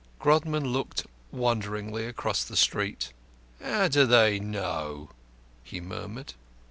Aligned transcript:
Grodman 0.19 0.73
looked 0.73 1.05
wonderingly 1.31 2.11
towards 2.11 2.45
the 2.45 2.57
street. 2.57 3.13
"How 3.61 3.87
do 3.87 4.07
they 4.07 4.39
know?" 4.39 5.11
he 5.63 5.79
murmured. 5.79 6.33